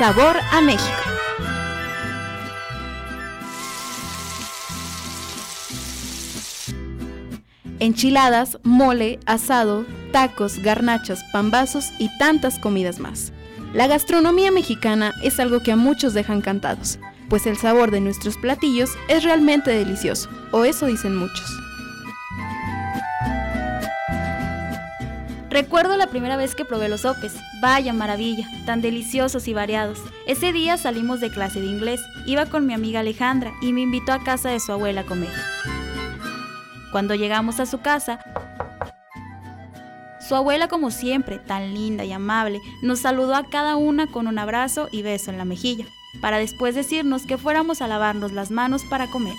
Sabor 0.00 0.38
a 0.50 0.62
México. 0.62 1.02
Enchiladas, 7.80 8.58
mole, 8.62 9.20
asado, 9.26 9.84
tacos, 10.10 10.60
garnachas, 10.60 11.22
pambazos 11.34 11.92
y 11.98 12.08
tantas 12.16 12.58
comidas 12.58 12.98
más. 12.98 13.34
La 13.74 13.88
gastronomía 13.88 14.50
mexicana 14.50 15.12
es 15.22 15.38
algo 15.38 15.60
que 15.60 15.72
a 15.72 15.76
muchos 15.76 16.14
deja 16.14 16.32
encantados, 16.32 16.98
pues 17.28 17.44
el 17.44 17.58
sabor 17.58 17.90
de 17.90 18.00
nuestros 18.00 18.38
platillos 18.38 18.92
es 19.08 19.22
realmente 19.22 19.70
delicioso, 19.70 20.30
o 20.50 20.64
eso 20.64 20.86
dicen 20.86 21.14
muchos. 21.14 21.69
Recuerdo 25.50 25.96
la 25.96 26.06
primera 26.06 26.36
vez 26.36 26.54
que 26.54 26.64
probé 26.64 26.88
los 26.88 27.00
sopes. 27.00 27.34
Vaya 27.60 27.92
maravilla, 27.92 28.48
tan 28.66 28.80
deliciosos 28.80 29.48
y 29.48 29.52
variados. 29.52 29.98
Ese 30.28 30.52
día 30.52 30.76
salimos 30.76 31.20
de 31.20 31.32
clase 31.32 31.60
de 31.60 31.66
inglés. 31.66 32.00
Iba 32.24 32.46
con 32.46 32.66
mi 32.66 32.72
amiga 32.72 33.00
Alejandra 33.00 33.52
y 33.60 33.72
me 33.72 33.80
invitó 33.80 34.12
a 34.12 34.22
casa 34.22 34.48
de 34.48 34.60
su 34.60 34.70
abuela 34.70 35.00
a 35.00 35.06
comer. 35.06 35.32
Cuando 36.92 37.16
llegamos 37.16 37.58
a 37.58 37.66
su 37.66 37.80
casa, 37.80 38.20
su 40.20 40.36
abuela, 40.36 40.68
como 40.68 40.92
siempre, 40.92 41.40
tan 41.40 41.74
linda 41.74 42.04
y 42.04 42.12
amable, 42.12 42.60
nos 42.82 43.00
saludó 43.00 43.34
a 43.34 43.50
cada 43.50 43.74
una 43.74 44.06
con 44.06 44.28
un 44.28 44.38
abrazo 44.38 44.88
y 44.92 45.02
beso 45.02 45.32
en 45.32 45.38
la 45.38 45.44
mejilla, 45.44 45.86
para 46.20 46.38
después 46.38 46.76
decirnos 46.76 47.26
que 47.26 47.38
fuéramos 47.38 47.82
a 47.82 47.88
lavarnos 47.88 48.30
las 48.30 48.52
manos 48.52 48.84
para 48.88 49.08
comer. 49.08 49.34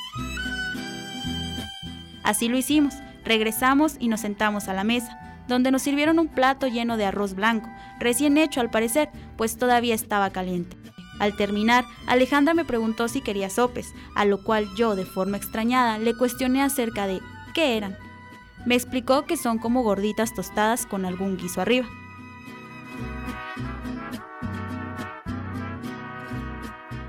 Así 2.24 2.50
lo 2.50 2.58
hicimos, 2.58 2.96
regresamos 3.24 3.96
y 4.00 4.10
nos 4.10 4.20
sentamos 4.20 4.68
a 4.68 4.74
la 4.74 4.84
mesa 4.84 5.31
donde 5.52 5.70
nos 5.70 5.82
sirvieron 5.82 6.18
un 6.18 6.30
plato 6.30 6.68
lleno 6.68 6.98
de 6.98 7.06
arroz 7.06 7.36
blanco, 7.36 7.70
recién 8.00 8.38
hecho 8.38 8.62
al 8.62 8.72
parecer, 8.72 9.10
pues 9.38 9.58
todavía 9.58 9.94
estaba 9.94 10.32
caliente. 10.32 10.78
Al 11.20 11.36
terminar, 11.36 11.86
Alejandra 12.08 12.54
me 12.54 12.66
preguntó 12.66 13.08
si 13.08 13.22
quería 13.22 13.50
sopes, 13.50 13.94
a 14.16 14.26
lo 14.26 14.44
cual 14.44 14.68
yo, 14.76 14.96
de 14.96 15.06
forma 15.06 15.38
extrañada, 15.38 16.00
le 16.00 16.16
cuestioné 16.16 16.64
acerca 16.64 17.06
de 17.06 17.20
qué 17.54 17.78
eran. 17.78 17.98
Me 18.66 18.76
explicó 18.76 19.26
que 19.26 19.38
son 19.38 19.60
como 19.60 19.84
gorditas 19.84 20.34
tostadas 20.34 20.86
con 20.86 21.06
algún 21.06 21.38
guiso 21.38 21.62
arriba. 21.62 21.88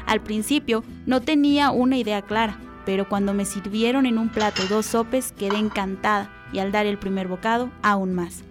Al 0.05 0.20
principio 0.20 0.85
no 1.07 1.23
tenía 1.23 1.70
una 1.70 1.97
idea 1.97 2.20
clara, 2.23 2.59
pero 2.85 3.09
cuando 3.09 3.33
me 3.33 3.45
sirvieron 3.45 4.05
en 4.05 4.19
un 4.19 4.29
plato 4.29 4.63
dos 4.69 4.85
sopes 4.85 5.33
quedé 5.33 5.57
encantada 5.57 6.42
y 6.53 6.58
al 6.58 6.72
dar 6.72 6.86
el 6.86 6.98
primer 6.98 7.28
bocado 7.28 7.70
aún 7.83 8.14
más. 8.14 8.45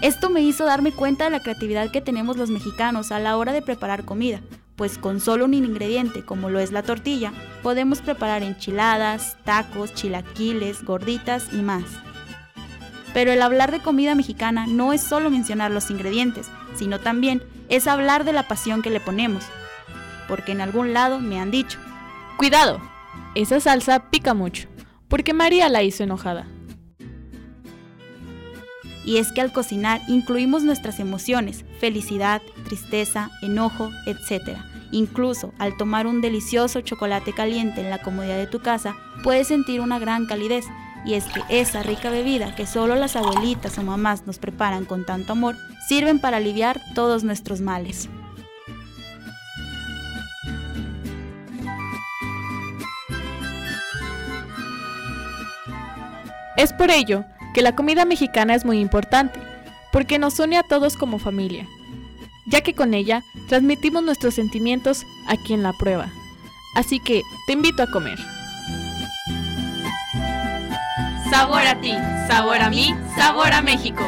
Esto 0.00 0.30
me 0.30 0.42
hizo 0.42 0.64
darme 0.64 0.92
cuenta 0.92 1.24
de 1.24 1.30
la 1.30 1.40
creatividad 1.40 1.90
que 1.90 2.00
tenemos 2.00 2.36
los 2.36 2.50
mexicanos 2.50 3.10
a 3.10 3.18
la 3.18 3.36
hora 3.36 3.52
de 3.52 3.62
preparar 3.62 4.04
comida, 4.04 4.40
pues 4.76 4.96
con 4.96 5.18
solo 5.18 5.44
un 5.44 5.54
ingrediente 5.54 6.24
como 6.24 6.50
lo 6.50 6.60
es 6.60 6.70
la 6.70 6.84
tortilla, 6.84 7.32
podemos 7.64 8.00
preparar 8.00 8.44
enchiladas, 8.44 9.36
tacos, 9.44 9.92
chilaquiles, 9.94 10.84
gorditas 10.84 11.52
y 11.52 11.62
más. 11.62 11.82
Pero 13.12 13.32
el 13.32 13.42
hablar 13.42 13.72
de 13.72 13.80
comida 13.80 14.14
mexicana 14.14 14.68
no 14.68 14.92
es 14.92 15.02
solo 15.02 15.30
mencionar 15.30 15.72
los 15.72 15.90
ingredientes, 15.90 16.48
sino 16.76 17.00
también 17.00 17.42
es 17.68 17.88
hablar 17.88 18.24
de 18.24 18.32
la 18.32 18.46
pasión 18.46 18.82
que 18.82 18.90
le 18.90 19.00
ponemos, 19.00 19.42
porque 20.28 20.52
en 20.52 20.60
algún 20.60 20.92
lado 20.92 21.18
me 21.18 21.40
han 21.40 21.50
dicho. 21.50 21.78
Cuidado, 22.36 22.80
esa 23.34 23.58
salsa 23.58 24.10
pica 24.10 24.34
mucho, 24.34 24.68
porque 25.08 25.32
María 25.32 25.68
la 25.68 25.82
hizo 25.82 26.04
enojada. 26.04 26.46
Y 29.04 29.16
es 29.16 29.32
que 29.32 29.40
al 29.40 29.52
cocinar 29.52 30.02
incluimos 30.06 30.64
nuestras 30.64 31.00
emociones, 31.00 31.64
felicidad, 31.80 32.42
tristeza, 32.66 33.30
enojo, 33.40 33.90
etc. 34.06 34.58
Incluso 34.92 35.54
al 35.58 35.76
tomar 35.78 36.06
un 36.06 36.20
delicioso 36.20 36.82
chocolate 36.82 37.32
caliente 37.32 37.80
en 37.80 37.88
la 37.88 38.02
comodidad 38.02 38.36
de 38.36 38.46
tu 38.46 38.60
casa, 38.60 38.96
puedes 39.22 39.48
sentir 39.48 39.80
una 39.80 39.98
gran 39.98 40.26
calidez. 40.26 40.66
Y 41.06 41.14
es 41.14 41.24
que 41.24 41.40
esa 41.48 41.82
rica 41.82 42.10
bebida 42.10 42.54
que 42.54 42.66
solo 42.66 42.96
las 42.96 43.16
abuelitas 43.16 43.78
o 43.78 43.82
mamás 43.82 44.26
nos 44.26 44.38
preparan 44.38 44.84
con 44.84 45.06
tanto 45.06 45.32
amor, 45.32 45.56
sirven 45.88 46.18
para 46.18 46.36
aliviar 46.36 46.78
todos 46.94 47.24
nuestros 47.24 47.62
males. 47.62 48.10
Es 56.58 56.72
por 56.72 56.90
ello 56.90 57.24
que 57.54 57.62
la 57.62 57.76
comida 57.76 58.04
mexicana 58.04 58.52
es 58.52 58.64
muy 58.64 58.80
importante, 58.80 59.38
porque 59.92 60.18
nos 60.18 60.40
une 60.40 60.58
a 60.58 60.64
todos 60.64 60.96
como 60.96 61.20
familia, 61.20 61.68
ya 62.46 62.62
que 62.62 62.74
con 62.74 62.94
ella 62.94 63.22
transmitimos 63.46 64.02
nuestros 64.02 64.34
sentimientos 64.34 65.06
a 65.28 65.36
quien 65.36 65.62
la 65.62 65.72
prueba. 65.72 66.10
Así 66.74 66.98
que 66.98 67.22
te 67.46 67.52
invito 67.52 67.84
a 67.84 67.90
comer. 67.92 68.18
Sabor 71.30 71.62
a 71.62 71.80
ti, 71.80 71.92
sabor 72.26 72.60
a 72.60 72.70
mí, 72.70 72.92
sabor 73.16 73.52
a 73.52 73.62
México. 73.62 74.04